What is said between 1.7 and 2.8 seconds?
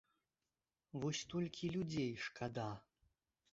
людзей шкада.